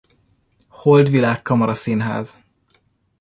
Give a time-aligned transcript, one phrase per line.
[0.67, 2.39] Holdvilág Kamaraszínház